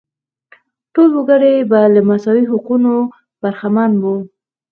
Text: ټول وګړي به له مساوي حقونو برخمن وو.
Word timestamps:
ټول 0.93 1.09
وګړي 1.17 1.55
به 1.69 1.79
له 1.93 2.01
مساوي 2.09 2.43
حقونو 2.51 2.93
برخمن 3.41 3.91
وو. 4.03 4.15